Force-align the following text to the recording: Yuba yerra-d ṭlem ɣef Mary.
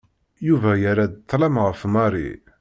Yuba 0.47 0.71
yerra-d 0.81 1.13
ṭlem 1.31 1.55
ɣef 1.65 1.81
Mary. 1.93 2.29